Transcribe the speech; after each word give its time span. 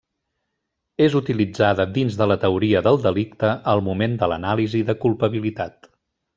És 1.07 1.17
utilitzada 1.19 1.85
dins 1.97 2.17
de 2.23 2.29
la 2.33 2.39
teoria 2.45 2.83
del 2.89 2.99
delicte 3.05 3.53
al 3.75 3.85
moment 3.91 4.19
de 4.25 4.33
l'anàlisi 4.35 4.85
de 4.91 5.01
culpabilitat. 5.07 5.91